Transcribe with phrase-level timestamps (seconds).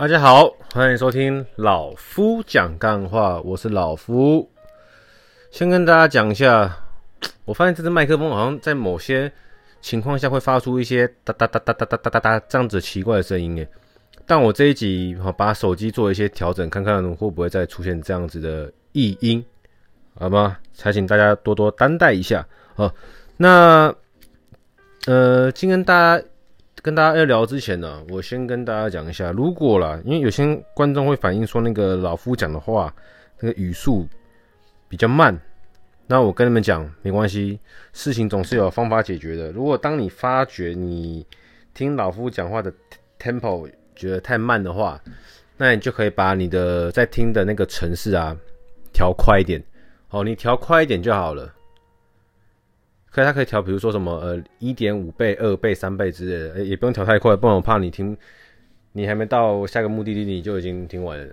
[0.00, 4.48] 大家好，欢迎收听老夫讲干话，我是老夫。
[5.50, 6.72] 先跟大家讲一下，
[7.44, 9.30] 我发现这支麦克风好像在某些
[9.80, 13.68] 情况下会发出一些哒哒哒哒哒哒哒哒哒这样子奇怪的声音诶。
[14.24, 19.44] 但我这一集好把手机做一些调整，看看会不会再出现这样子的异音，
[20.14, 20.58] 好吗？
[20.80, 22.46] 还请大家多多担待一下。
[22.76, 22.94] 好，
[23.36, 23.92] 那
[25.08, 26.24] 呃，今天大家。
[26.82, 32.94] 跟大家要聊之前呢，我先跟大家讲一下，如果啦，因为有些观众会反映说那个老夫讲的话，
[33.40, 34.06] 那个语速
[34.88, 35.36] 比较慢，
[36.06, 37.58] 那我跟你们讲，没关系，
[37.92, 39.50] 事情总是有方法解决的。
[39.50, 41.26] 如果当你发觉你
[41.74, 42.72] 听老夫讲话的
[43.18, 45.00] tempo 觉得太慢的话，
[45.56, 48.36] 那你就可以把你的在听的那个程式啊
[48.92, 49.62] 调快一点，
[50.10, 51.52] 哦，你调快一点就好了。
[53.18, 58.16] 可以，它可以调，比如说什么呃，一点五倍、二倍、三倍之类的，也不用调太快，不然我怕你听，
[58.92, 61.26] 你还没到下个目的地，你就已经听完了。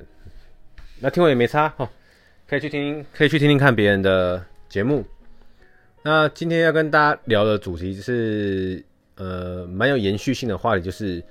[1.00, 1.88] 那听完也没差哈，
[2.48, 5.06] 可以去听，可以去听听看别人的节目。
[6.02, 8.84] 那今天要跟大家聊的主题是
[9.16, 11.24] 呃，蛮有延续性的话题，就是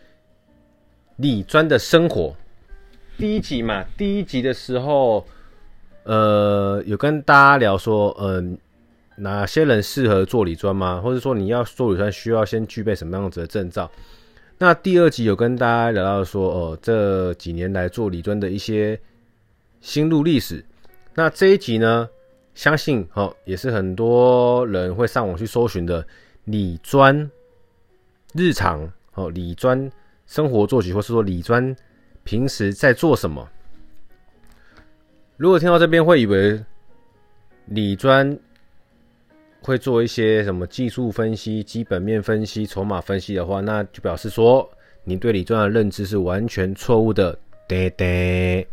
[1.16, 2.34] 理专的生活。
[3.16, 5.24] 第一集嘛，第一集的时候，
[6.04, 8.58] 呃，有跟大家聊说，嗯、
[9.16, 11.00] 哪些人适合做理专吗？
[11.00, 13.88] 或者说你要做理专需要先具备什么样子的证照？
[14.58, 19.00] 那第二集有跟大家聊到说，哦，这几年来做理专的一些
[19.80, 20.64] 心路历史。
[21.14, 22.08] 那这一集呢，
[22.54, 26.04] 相信哦也是很多人会上网去搜寻的
[26.44, 27.30] 理专
[28.32, 29.90] 日常哦，理专
[30.26, 31.74] 生活作息，或是说理专
[32.24, 33.48] 平时在做什么？
[35.36, 36.60] 如果听到这边会以为
[37.66, 38.36] 理专。
[39.66, 44.70] 会做一些什么技术分析、基本面分析、筹码分析的话，那就表示说
[45.04, 47.38] 你对理专的认知是完全错误的。
[47.66, 48.68] 对对。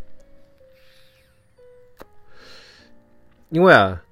[3.47, 4.03] 因为啊，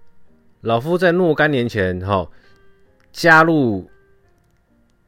[0.61, 2.25] 老夫在若干年前哈、
[3.11, 3.85] 加入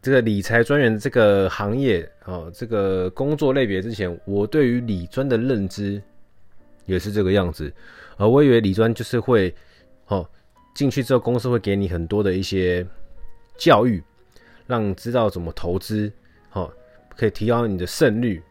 [0.02, 6.04] 这个理财专员这个行业哦，这个工作类别之前，我对于理专的认知
[6.86, 7.74] 也是这个样子，
[8.18, 9.56] 而我以为理专就是会
[10.08, 10.30] 哦。
[10.74, 12.86] 进去之后，公司会给你很多的一些
[13.58, 14.02] 教育，
[14.66, 16.12] 让你知道怎么投资，
[16.50, 16.72] 好，
[17.16, 18.42] 可以提高你的胜率，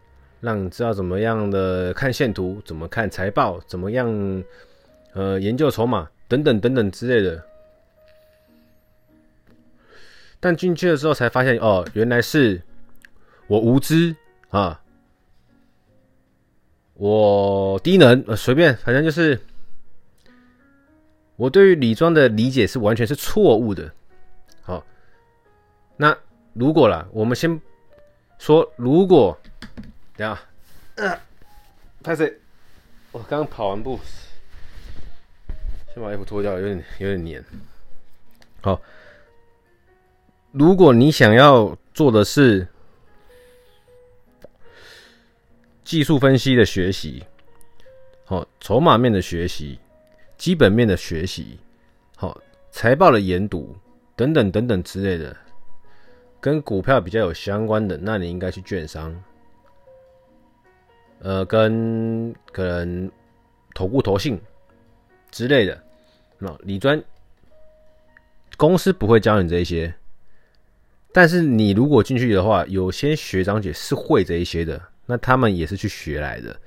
[0.40, 4.44] 让你知道怎么样的看线图，怎么看财报，怎么样，
[5.14, 7.42] 呃，研究筹码等等等等之类的。
[10.38, 12.60] 但进去的时候才发现，哦，原来是
[13.46, 14.14] 我无知
[14.50, 14.80] 啊，
[16.94, 19.40] 我低能，呃，随便，反正就是。
[21.40, 23.90] 我对于李庄的理解是完全是错误的。
[24.60, 24.84] 好，
[25.96, 26.14] 那
[26.52, 27.58] 如果啦，我们先
[28.38, 29.40] 说，如果
[30.18, 30.38] 等下，
[30.96, 31.18] 呃，
[32.02, 32.30] 拍谁？
[33.10, 33.98] 我刚刚跑完步，
[35.94, 37.42] 先把衣服脱掉，有点有点黏。
[38.60, 38.78] 好，
[40.52, 42.68] 如果你想要做的是
[45.84, 47.24] 技术分析的学习，
[48.26, 49.78] 好，筹码面的学习。
[50.40, 51.58] 基本面的学习，
[52.16, 52.40] 好，
[52.70, 53.76] 财报的研读
[54.16, 55.36] 等等等等之类的，
[56.40, 59.14] 跟股票比较有相关的，那你应该去券商，
[61.18, 63.12] 呃，跟可能
[63.74, 64.40] 投顾投信
[65.30, 65.78] 之类的，
[66.38, 66.98] 那理专
[68.56, 69.94] 公司不会教你这一些，
[71.12, 76.58] 但是你如果进去的话，有些学长姐是会这一些的，那他们也是去学来的，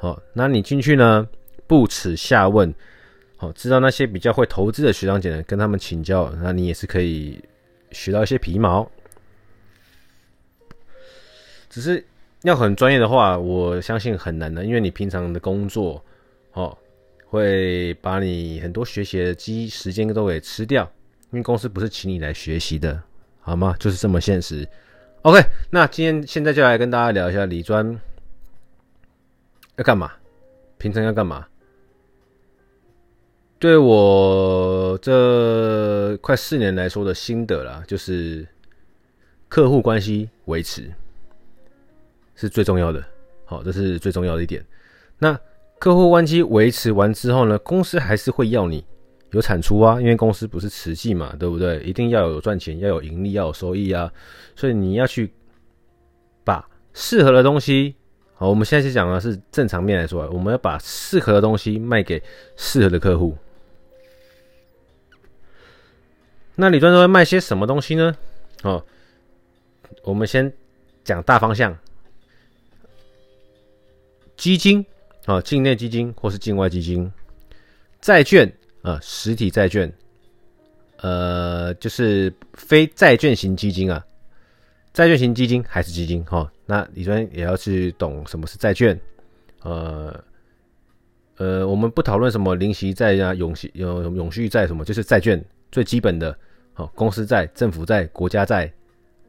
[0.00, 1.28] 好，那你进去呢，
[1.68, 2.74] 不耻下问。
[3.40, 7.42] 好，知道那些比较会投资的学长姐呢，跟他们请教，那你也是可以
[7.90, 8.86] 学到一些皮毛。
[11.70, 12.04] 只是
[12.42, 16.04] 要很专业的话，我相信很难的，因为你平常的工作，
[16.52, 16.76] 哦，
[17.24, 20.82] 会把你很多学习的机时间都给吃掉，
[21.30, 23.02] 因为公司不是请你来学习的，
[23.40, 23.74] 好吗？
[23.80, 24.68] 就是这么现实。
[25.22, 27.98] OK，那今天现在就来跟大家聊一下理专
[29.76, 30.12] 要干嘛，
[30.76, 31.46] 平常要干嘛。
[33.60, 38.48] 对我这快四年来说的心得啦，就是
[39.48, 40.90] 客户关系维持
[42.34, 43.04] 是最重要的。
[43.44, 44.64] 好，这是最重要的一点。
[45.18, 45.38] 那
[45.78, 48.82] 客户关系维持完之后呢，公司还是会要你
[49.32, 51.80] 有产出啊，因为公司不是慈济嘛，对不对？
[51.80, 54.10] 一定要有赚钱，要有盈利，要有收益啊。
[54.56, 55.30] 所以你要去
[56.44, 57.94] 把适合的东西，
[58.32, 62.22] 好，我们现在是讲的是正常面来说，我们要把适合的东西卖给
[62.56, 63.36] 适合的客户。
[66.60, 68.14] 那李专都会卖些什么东西呢？
[68.62, 68.84] 哦，
[70.02, 70.52] 我们先
[71.02, 71.74] 讲大方向。
[74.36, 74.84] 基金
[75.24, 77.10] 啊，境内基金或是境外基金，
[78.00, 78.50] 债券
[78.82, 79.90] 啊，实体债券，
[80.98, 84.04] 呃，就是非债券型基金啊，
[84.92, 86.50] 债券型基金还是基金哈。
[86.66, 88.98] 那李专也要去懂什么是债券，
[89.62, 90.22] 呃
[91.36, 96.34] 呃，我们不讨论什么零息债啊、永息有永续债什么，就是债券最基本的，
[96.74, 98.72] 好，公司债、政府债、国家债，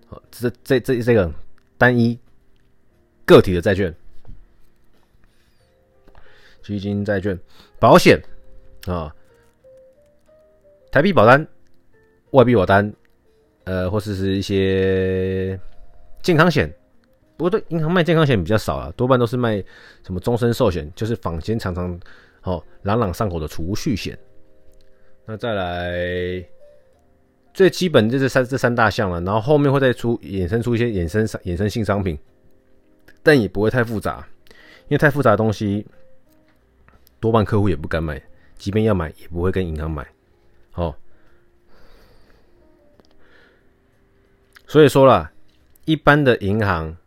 [0.08, 1.32] 好，这这这这个
[1.78, 2.18] 单一
[3.26, 3.94] 个体的债券。
[6.64, 7.38] 基金、债券、
[7.80, 8.22] 保险
[8.86, 9.14] 啊，
[10.92, 11.46] 台币保单、
[12.32, 12.94] 外币保单，
[13.64, 15.60] 呃，或者是一些
[16.22, 16.72] 健康险。
[17.36, 19.58] 不过，对银行卖健康险比较少啊，多半都是卖
[20.06, 22.00] 什么终身寿险，就是坊间常常
[22.44, 24.18] 哦朗朗上口的储蓄险。
[25.26, 26.46] 那再来
[27.54, 32.18] 最基本就是三这三大项了，然后后面会再出衍生出一些衍生衍生性商品，
[33.22, 34.26] 但也不会太复杂，
[34.88, 35.86] 因为太复杂的东西。
[37.20, 38.20] 多半客户也不敢买，
[38.58, 40.04] 即便要买，也不会跟银行买。
[40.74, 40.96] 哦，
[44.66, 45.32] 所以说啦，
[45.86, 46.98] 一般的银行，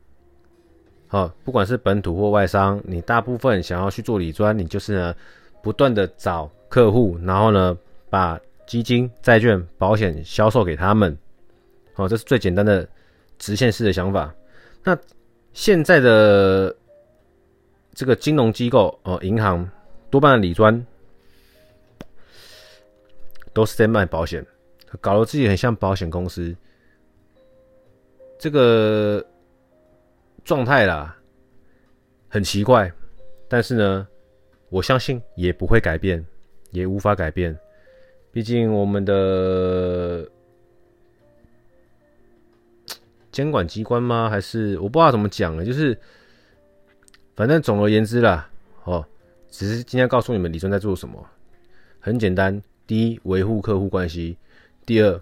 [1.10, 5.16] 哦，不管是本土或外商，你大部分想要去做理专，你就是呢，
[5.60, 7.76] 不断的找客户，然后呢，
[8.08, 11.16] 把基金、债券、保险销售给他们。
[11.96, 12.88] 哦，这是最简单的
[13.38, 14.34] 直线式的想法。
[14.82, 14.98] 那
[15.52, 16.74] 现在的
[17.92, 19.68] 这个金融机构哦，银行。
[20.10, 20.86] 多半的理专
[23.52, 24.46] 都是在卖保险，
[25.00, 26.54] 搞得自己很像保险公司，
[28.38, 29.26] 这个
[30.44, 31.18] 状态啦，
[32.28, 32.92] 很奇怪。
[33.48, 34.06] 但是呢，
[34.68, 36.24] 我相信也不会改变，
[36.70, 37.58] 也无法改变。
[38.34, 40.28] 毕竟我们的
[43.30, 44.28] 监管机关吗？
[44.28, 45.96] 还是我不知道怎么讲了，就是
[47.36, 48.50] 反正总而言之啦，
[48.82, 49.06] 哦。
[49.48, 51.24] 只是今天告诉你们，理专在做什么？
[52.00, 54.36] 很简单：第一，维护客户关系；
[54.84, 55.20] 第二，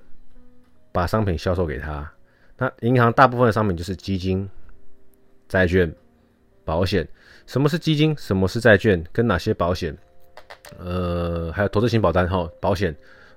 [0.90, 2.10] 把商品销售给他。
[2.56, 4.48] 那银行大部分的商品就是基金、
[5.48, 5.94] 债券、
[6.64, 7.06] 保险。
[7.46, 8.16] 什么是基金？
[8.16, 9.04] 什么是债券？
[9.12, 9.94] 跟哪些保险？
[10.78, 12.94] 呃，还有投资型保单哈，保险。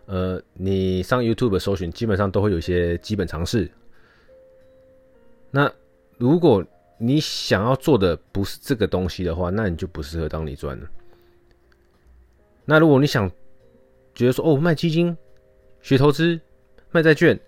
[0.07, 3.69] 呃，你上 YouTube 搜寻，基本上都会有一些基本常识。
[5.49, 5.71] 那
[6.17, 6.63] 如果
[6.97, 10.87] 你想要做的不是这个东西的话，那你就不适合当理专了。
[12.65, 13.29] 那如果你想
[14.13, 15.17] 觉得说哦，卖基金、
[15.81, 16.39] 学投资、
[16.91, 17.39] 卖债券、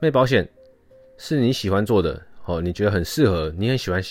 [0.00, 0.48] 卖保险
[1.16, 4.02] 是你喜欢做的哦，你觉得很适合，你很喜欢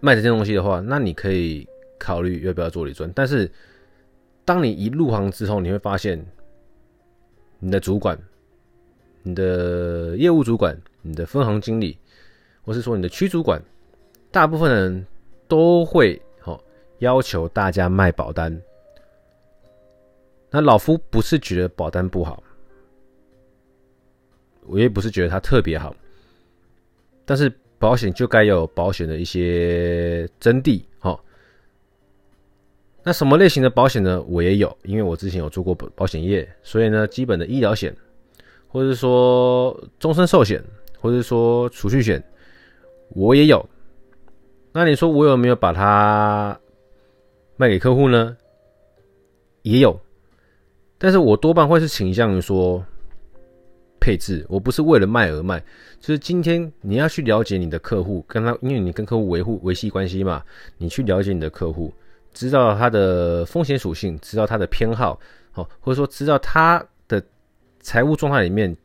[0.00, 1.68] 卖这件东西的话，那你可以
[2.00, 3.08] 考虑要不要做理专。
[3.14, 3.48] 但是
[4.44, 6.20] 当你一入行之后，你会发现
[7.60, 8.18] 你的主管、
[9.22, 10.76] 你的业务主管。
[11.02, 11.96] 你的分行经理，
[12.60, 13.58] 或是说你的区主管，
[14.30, 15.06] 大部分人
[15.48, 16.62] 都会好
[16.98, 18.60] 要求大家卖保单。
[20.50, 22.42] 那老夫不是觉得保单不好，
[24.66, 25.96] 我也不是觉得它特别好，
[27.24, 30.82] 但是保险就该有保险的一些真谛。
[33.02, 34.22] 那什么类型的保险呢？
[34.28, 37.94] 我也有，因为我之前有做过保保险业，所以呢，基本的医疗险，
[38.68, 40.62] 或者说终身寿险。
[41.02, 42.22] 或者说储蓄险，
[43.14, 43.66] 我也有。
[44.70, 46.60] 那你说我有没有把它
[47.56, 48.36] 卖给客户呢？
[49.62, 49.98] 也有，
[50.98, 52.84] 但是我多半会是倾向于说
[53.98, 54.44] 配置。
[54.46, 55.58] 我不是为了卖而卖，
[56.00, 60.44] 就是今天你要去了解你的客户，跟他，因为你跟客户维护维系关系嘛，
[60.76, 61.90] 你去了解你的客户，
[62.32, 65.18] 知道他的风险属性，知道他的偏好，
[65.54, 67.22] 哦，或者说知道他的
[67.80, 68.76] 财务状态里面。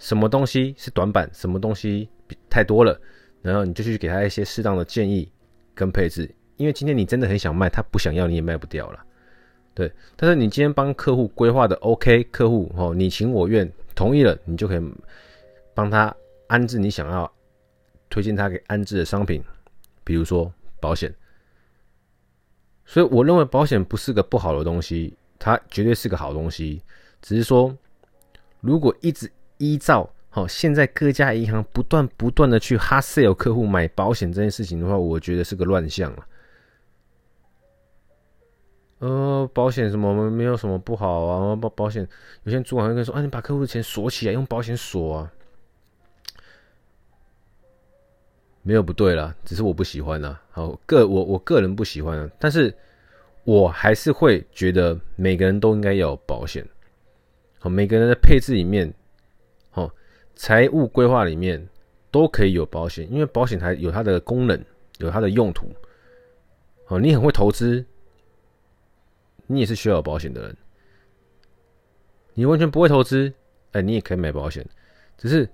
[0.00, 1.28] 什么东西是短板？
[1.34, 2.08] 什么东西
[2.48, 2.96] 太多了？
[3.42, 5.28] 然后你就去给他一些适当的建议
[5.74, 6.32] 跟配置。
[6.56, 9.04] 因为今天你真的很想卖，他不想要你也卖不掉了，
[9.74, 9.92] 对。
[10.14, 14.92] 但是你今天帮客户规划的 OK，客户哦你情我愿同意了，你就可以
[15.74, 16.14] 帮他
[16.46, 17.28] 安置你想要
[18.08, 19.42] 推荐他给安置的商品，
[20.04, 21.12] 比如说保险。
[22.90, 26.80] 所以我认为保险不是个不好的东西，它绝对是个好东西。
[27.20, 27.76] 只是说
[28.62, 36.26] 如果一直依照好，现在各家银行不断不断的去哈 sell 客户买保险这件事情的话，我觉得是个乱象了。
[39.00, 41.54] 呃，保险什么没有什么不好啊？
[41.54, 42.08] 保保险
[42.44, 45.32] 有些主管会跟说啊，你把客户的钱锁起来，用保险锁啊，
[48.68, 50.38] 没有不对啦，只是我不喜欢啦。
[50.50, 52.70] 好，个我我个人不喜欢啊，但是
[53.44, 56.62] 我还是会觉得每个人都应该要有保险。
[57.58, 58.92] 好，每个人的配置里面。
[59.70, 59.90] 好
[60.36, 61.66] 财务规划里面
[62.10, 64.62] 都可以有保险，因为保险还有它的功能，
[64.98, 65.66] 有它的用途。
[66.88, 67.82] 哦，你很会投资，
[69.46, 70.54] 你也是需要保险的人。
[72.34, 73.32] 你完全不会投资，
[73.72, 74.62] 哎，你也可以买保险，
[75.16, 75.48] 只是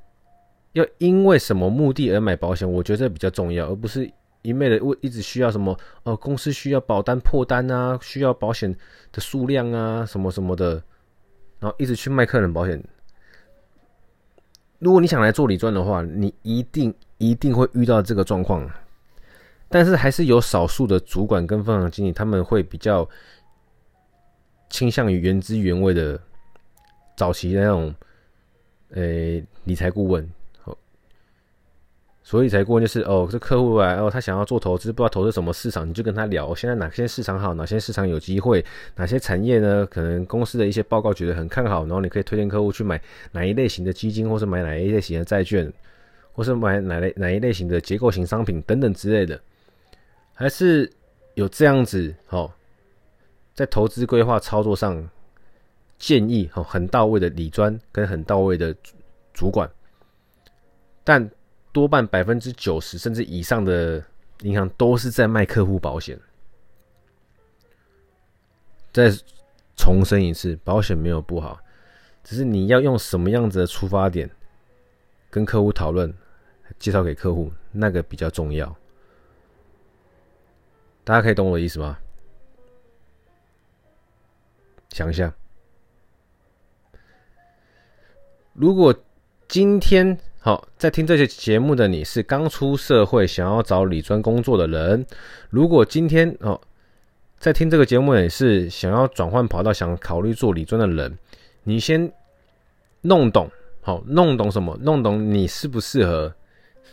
[0.74, 4.08] 要因为什么目的而买保险，我觉得这比较重要，而不是
[4.42, 8.70] 一昧的为一直需要什么哦，公司需要保单破单啊，需要保险
[9.10, 10.74] 的数量啊，什么什么的，
[11.58, 12.82] 然后一直去卖客人保险。
[14.80, 18.70] 如果你想来做理赚的话，你一定一定会遇到这个状况。
[19.68, 23.08] 但是还是有少数的主管跟分行经理，他们会比较
[24.68, 26.20] 倾向于原汁原味的
[27.16, 27.94] 早期的那种，
[28.90, 30.28] 诶、理财顾问。
[32.26, 38.64] 所以才过就是哦，这客户来哦，他想要做投资，不知道投资什么市场，你就跟他聊，现在哪些市场好，哪些市场有机会，
[38.96, 39.86] 哪些产业呢？
[39.90, 42.98] 可能公司的一些报告觉得很看好，然后你可以推荐客户去买
[43.30, 45.70] 哪一类型的基金，或是买哪一类型的债券，
[46.32, 49.38] 或是买哪类哪一类型的结构型商品等等之类的。
[50.32, 50.90] 还是
[51.34, 52.50] 有这样子哦，
[53.52, 55.06] 在投资规划操作上
[55.98, 58.74] 建议哦很到位的理专跟很到位的
[59.34, 59.70] 主管，
[61.04, 61.30] 但
[61.74, 64.00] 多半百分之九十甚至以上的
[64.42, 66.16] 银行都是在卖客户保险。
[68.92, 69.10] 再
[69.76, 71.58] 重申一次，保险没有不好，
[72.22, 74.30] 只是你要用什么样子的出发点
[75.28, 76.14] 跟客户讨论，
[76.78, 78.74] 介绍给客户，那个比较重要。
[81.02, 81.98] 大家可以懂我的意思吗？
[84.90, 85.34] 想一下，
[88.52, 88.94] 如果
[89.48, 95.06] 今天好在听这些节目的你是刚出社会想要找理专工作的人，
[95.48, 96.60] 如果今天哦
[97.38, 101.16] 在听这个节目也是想要转换跑道想考虑做理专的人，
[101.62, 102.12] 你先
[103.00, 104.78] 弄懂好弄懂什么？
[104.82, 106.34] 弄懂你适不适合，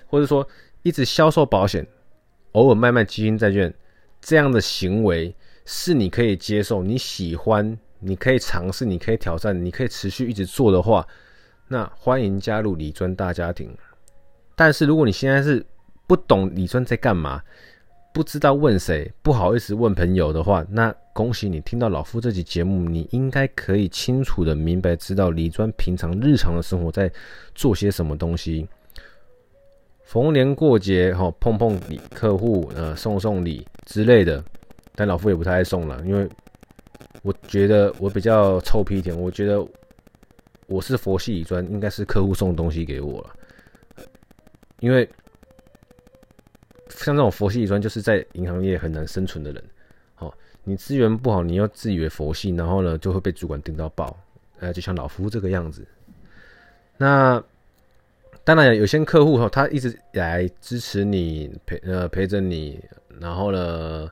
[0.07, 0.47] 或者说
[0.83, 1.85] 一直销售保险，
[2.53, 3.73] 偶尔卖卖基金债券。
[4.21, 11.05] 这样的行为是你可以接受、你喜欢、你可以尝试、你可以挑战、你可以持续一直做的话，
[11.71, 13.73] 那欢迎加入李专大家庭。
[14.57, 15.65] 但是如果你现在是
[16.05, 17.41] 不懂李专在干嘛，
[18.13, 27.09] 不知道问谁，不好意思问朋友的话，那恭喜你听到老夫这期节目，你应该可以清楚的明白知道李专平常日常的生活在
[27.55, 28.67] 做些什么东西。
[30.03, 34.43] 逢年过节哈，碰碰礼客户，呃，送送礼之类的，
[34.93, 36.27] 但老夫也不太爱送了，因为
[37.21, 39.65] 我觉得我比较臭屁一点，我觉得
[40.71, 44.05] 我是佛系乙专，应该是客户送东西给我了，
[44.79, 45.07] 因为
[46.89, 49.61] 像这种佛系乙专，就是在银行业很难生存的人，
[50.15, 54.17] 好，你资源不好，你又自以为佛系，然后呢就会被主管盯到爆，
[54.59, 55.85] 呃，就像老夫这个样子，
[56.97, 57.43] 那。
[58.43, 62.83] 当然，有些客户哈，他一直来支持你，陪呃陪着你，
[63.19, 64.09] 然后呢，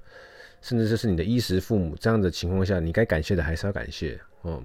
[0.62, 4.64] 甚至就是你的衣食父母这样的情况下，你该感谢的还是要感谢，嗯，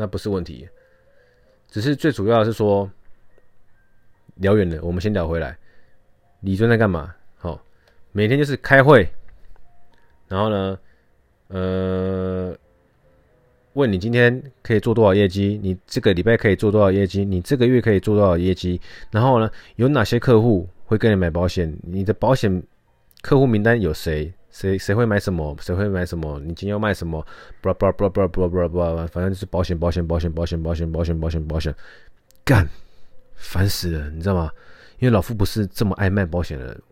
[0.00, 0.66] 那不是问题，
[1.68, 2.90] 只是最主要的是说，
[4.36, 5.58] 聊远了，我们先聊回来，
[6.40, 7.14] 李尊在干嘛？
[7.36, 7.62] 好，
[8.12, 9.06] 每天就是开会，
[10.26, 10.78] 然后呢，
[11.48, 12.56] 呃。
[13.74, 15.58] 问你今天可以做多少业绩？
[15.62, 17.24] 你这个礼拜可以做多少业绩？
[17.24, 18.80] 你这个月可以做多少业绩？
[19.12, 21.72] 然后呢，有哪些客户会跟你买保险？
[21.82, 22.60] 你的保险
[23.22, 24.32] 客户名单有谁？
[24.50, 25.56] 谁谁会买什么？
[25.60, 26.38] 谁会买什么？
[26.40, 27.24] 你今天要卖什么？
[27.60, 31.74] 不不不不不不不，反正就是保险保险保险保险保险保险保险保险，
[32.44, 32.68] 干，
[33.34, 34.50] 烦死了，你知道吗？
[34.98, 36.82] 因为老夫不是这么爱卖保险的人，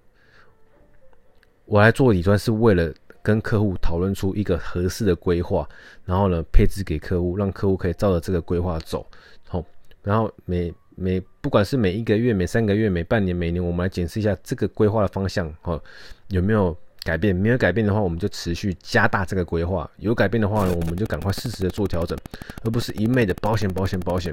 [1.67, 2.93] 我来做理专是为了。
[3.21, 5.69] 跟客户讨论出一个合适的规划，
[6.07, 9.07] 然后呢，配置给客户，让客户可以照着这个规划走。
[9.47, 9.63] 好，
[10.03, 15.83] 然后每每不管是每一个月、每三个月、每半年、每年，我们来检视一下这个规划的方向，哦，
[16.29, 17.35] 有没有改变？
[17.35, 22.19] 没有改变的话，我们就持续加大这个规划；有改变的话呢，我们就赶快适时的做调整，
[22.65, 24.33] 而不是一味的保险、保险、保险。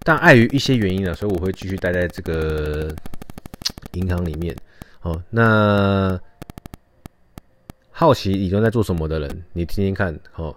[0.00, 2.94] 但碍于一些原因呢，所以我会继续待在这个
[3.92, 4.54] 银行里面。
[5.00, 6.18] 好，那。
[7.98, 10.14] 好奇理专在做什么的人，你听听看。
[10.34, 10.54] 哦，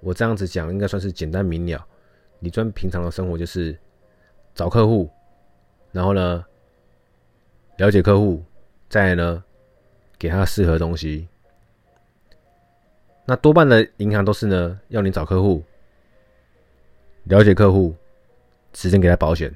[0.00, 1.86] 我这样子讲应该算是简单明了。
[2.40, 3.78] 理专平常的生活就是
[4.56, 5.08] 找客户，
[5.92, 6.44] 然后呢，
[7.76, 8.42] 了解客户，
[8.94, 9.42] 再呢，
[10.16, 11.26] 给他适合东西。
[13.26, 15.64] 那多半的银行都是呢，要你找客户，
[17.24, 17.92] 了解客户，
[18.72, 19.52] 直接给他保险。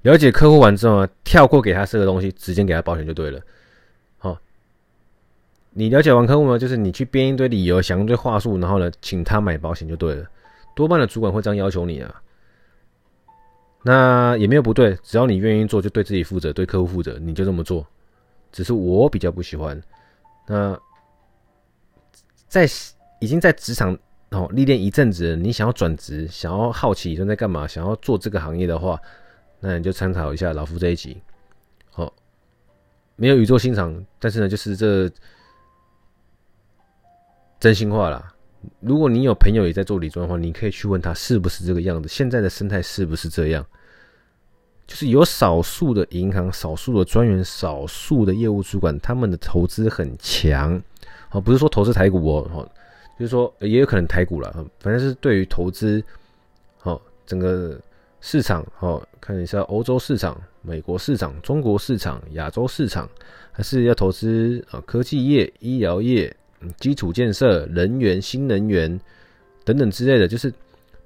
[0.00, 3.38] 了解客户完之后呢，跳过给他适合东西，直接给他保险就对了。
[4.16, 4.38] 好
[5.72, 10.26] 你了解完客户呢，就是你去编一堆理由，想一堆话术，然后呢，请他买保险就对了。
[10.74, 12.22] 多半的主管会这样要求你啊。
[13.82, 17.86] 那也没有不对，只要你愿意做，就对自己负责，对客户负责，你就这么做。
[18.52, 19.82] 只是我比较不喜欢。
[20.46, 20.78] 那
[22.46, 22.68] 在
[23.20, 23.98] 已经在职场
[24.30, 29.00] 哦历练一阵子，你想要转职，想要好奇正在干嘛，想要做这个行业的话，
[29.60, 31.20] 那你就参考一下老夫这一集。
[31.90, 32.12] 好、哦，
[33.16, 35.10] 没有语重心长，但是呢，就是这
[37.58, 38.34] 真心话啦。
[38.80, 42.08] 如果你有朋友也在做理专的话，你可以去问他是不是这个样子。
[42.08, 43.64] 现在的生态是不是这样？
[44.92, 50.78] 就是有少数的银行、少数的专员、少数的业务主管，他们的投资很强。
[51.30, 52.68] 哦，不是说投资台股哦，
[53.18, 54.52] 就是说也有可能台股了。
[54.80, 56.04] 反正是对于投资，
[56.82, 57.80] 哦，整个
[58.20, 63.08] 市场哦，看一下欧洲市场、美国市场、中国市场、亚洲市场，
[63.50, 66.36] 还是要投资啊科技业、医疗业。
[66.78, 69.00] 基础建设、能源、新能源
[69.64, 70.52] 等等之类的，就是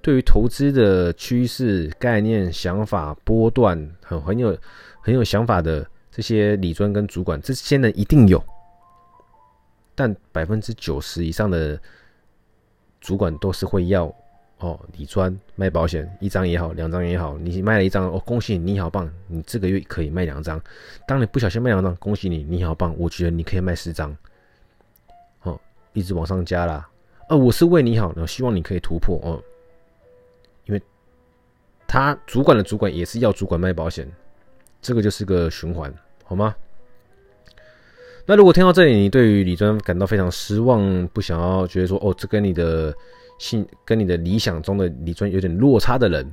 [0.07, 4.57] 对于投资的趋势、概念、想法、波段，很很有
[5.01, 8.41] 很有想法的这些理专跟主管，这些人一定有，
[9.97, 11.77] 但百分之九十以上的
[13.01, 14.05] 主管都是会要
[14.59, 20.63] 哦，理专卖保险一张也好，两张也好，你卖了一张哦，恭喜你，你好棒，你这个月可以卖两张。
[21.05, 24.17] 当你不小心卖两张，恭喜你，你好棒，我觉得你可以卖四张。
[25.43, 25.59] 哦
[25.95, 26.89] 一直往上加啦，
[27.29, 29.43] 呃，我是为你好，我希望你可以突破哦，
[31.87, 34.11] 他主管的主管也是要主管卖保险，
[34.83, 35.93] 这个就是个循环，
[36.25, 36.55] 好吗？
[38.27, 42.93] 那如果听到这里，你对于理专感到非常失望，不想要觉得说哦，这跟你的
[43.39, 46.29] 信跟你的理想中的理专有点落差的人，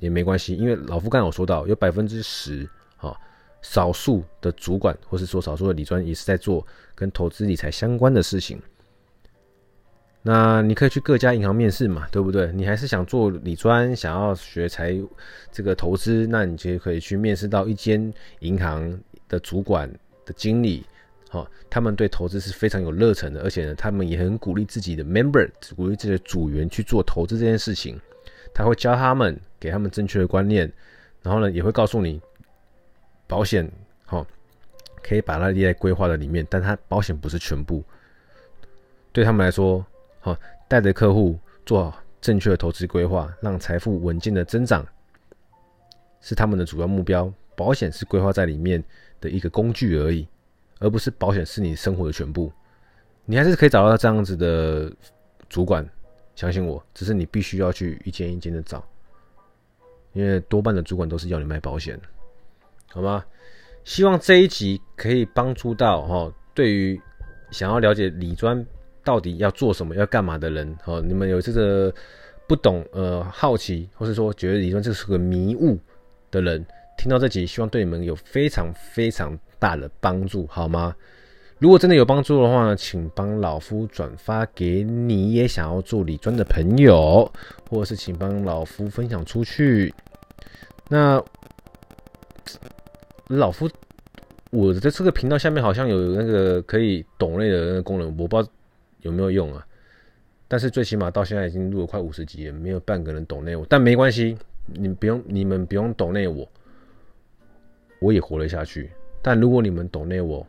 [0.00, 3.16] 也没关系，因为老夫刚刚有说到，有百分之十啊，
[3.62, 8.60] 少数的主管或是说少数的理专也是在做跟投资理财相关的事情。
[10.24, 12.52] 那你可以去各家银行面试嘛，对不对？
[12.52, 14.96] 你还是想做理专，想要学财
[15.50, 18.96] 这个投资，那你就可以去面试到一间银行
[19.28, 19.92] 的主管
[20.24, 20.86] 的经理，
[21.28, 28.00] 好，他们对投资是非常有热忱的，而且呢，他们也很鼓励自己的 member，鼓励自己的组员去做投资这件事情。
[28.54, 30.72] 他会教他们，给他们正确的观念，
[31.22, 32.20] 然后呢，也会告诉你
[33.26, 33.68] 保险，
[34.04, 34.24] 好，
[35.02, 37.82] 可以把它列在规划的里面，但它保险不是全部，
[39.10, 39.84] 对他们来说。
[40.24, 44.86] 好，带着客户做好正确的投资规划，让财富稳健的增长，
[46.20, 47.30] 是他们的主要目标。
[47.56, 48.82] 保险是规划在里面
[49.20, 50.26] 的一个工具而已，
[50.78, 52.52] 而不是保险是你生活的全部。
[53.24, 54.90] 你还是可以找到这样子的
[55.48, 55.84] 主管，
[56.36, 58.84] 相信我，只是你必须要去一间一间的找，
[60.12, 62.00] 因为多半的主管都是要你卖保险，
[62.92, 63.24] 好吗？
[63.82, 67.00] 希望这一集可以帮助到哈，对于
[67.50, 68.64] 想要了解理专。
[69.04, 70.76] 到底要做什么、要干嘛的人？
[70.84, 71.92] 哦，你们有这个
[72.46, 75.78] 不懂、呃好奇，或是说觉得理专这是个迷雾
[76.30, 76.64] 的人，
[76.96, 80.94] 听到这集，希望对你们有非常非常大的帮助，好吗？
[81.58, 87.30] 如果真的有帮助的话呢，请帮老夫转发给你也想要做理专的朋友，
[87.70, 89.94] 或者是请帮老夫分享出去。
[90.88, 91.22] 那
[93.28, 93.70] 老夫，
[94.50, 98.52] 我的这个频道下面好像有那个可以懂类的那个功能，我不知道。
[99.01, 99.65] 有没有用啊？
[100.47, 103.65] 但是最起码到现在已经录了快五十集了，没有半个人抖内我。
[103.69, 106.47] 但没关系，你不用，你们不用抖内我，
[107.99, 108.89] 我也活了下去。
[109.21, 110.45] 但如果你们抖内我，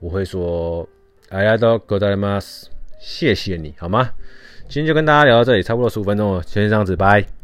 [0.00, 0.88] 我会说
[1.30, 4.12] ありがとうございます，谢谢你好吗？
[4.68, 7.37] 今天就跟大家聊到这里，差不多十五分钟了，先这样子，拜。